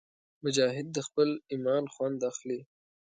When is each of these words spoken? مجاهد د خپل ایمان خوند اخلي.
مجاهد 0.43 0.87
د 0.93 0.97
خپل 1.07 1.29
ایمان 1.53 1.83
خوند 1.93 2.19
اخلي. 2.31 2.59